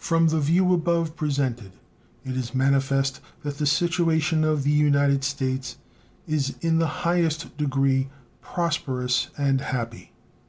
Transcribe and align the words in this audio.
From 0.00 0.26
the 0.26 0.40
view 0.40 0.72
above 0.74 1.14
presented 1.14 1.70
it 2.24 2.36
is 2.36 2.52
manifest 2.52 3.20
that 3.44 3.58
the 3.58 3.64
situation 3.64 4.42
of 4.42 4.64
the 4.64 4.72
United 4.72 5.22
States 5.22 5.76
is 6.26 6.56
in 6.62 6.80
the 6.80 6.88
highest 7.04 7.56
degree 7.56 8.08
prosperous 8.42 9.28
and 9.38 9.60
happy. 9.60 10.10